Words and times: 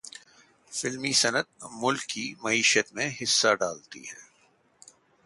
فلمی 0.71 1.11
صنعت 1.13 1.47
ملک 1.71 2.01
کی 2.01 2.33
معیشت 2.41 2.93
میں 2.93 3.09
حصہ 3.21 3.53
ڈالتی 3.55 4.03
ہے۔ 4.09 4.19